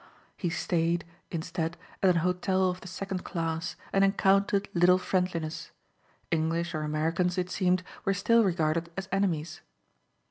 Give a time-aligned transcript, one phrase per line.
[0.35, 5.69] He stayed, instead, at an hotel of the second class and encountered little friendliness.
[6.31, 9.61] English or Americans, it seemed, were still regarded as enemies.